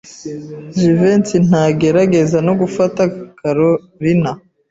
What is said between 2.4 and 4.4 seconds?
no gufasha Kalorina.